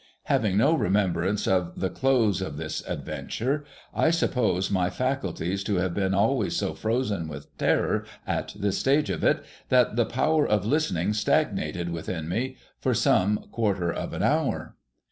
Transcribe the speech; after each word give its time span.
Having 0.23 0.57
no 0.57 0.73
re 0.73 0.89
membrance 0.89 1.47
of 1.47 1.79
the 1.79 1.91
close 1.91 2.41
of 2.41 2.57
this 2.57 2.81
adventure, 2.87 3.63
I 3.93 4.09
suppose 4.09 4.71
my 4.71 4.89
faculties 4.89 5.63
to 5.65 5.75
have 5.75 5.93
been 5.93 6.15
always 6.15 6.55
so 6.55 6.73
frozen 6.73 7.27
with 7.27 7.55
terror 7.59 8.05
at 8.25 8.55
this 8.57 8.79
stage 8.79 9.11
of 9.11 9.23
it, 9.23 9.45
that 9.69 9.97
the 9.97 10.05
power 10.05 10.47
of 10.47 10.65
listening 10.65 11.13
stagnated 11.13 11.89
within 11.91 12.27
me 12.27 12.57
for 12.79 12.95
some 12.95 13.45
quarter 13.51 13.93
of 13.93 14.13
an 14.13 14.23
hour. 14.23 14.75